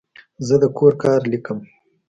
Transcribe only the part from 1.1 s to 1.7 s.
لیکم.